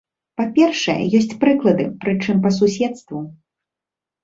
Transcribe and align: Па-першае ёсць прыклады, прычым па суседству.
Па-першае 0.39 0.95
ёсць 1.19 1.35
прыклады, 1.43 1.85
прычым 2.07 2.41
па 2.47 2.55
суседству. 2.59 3.23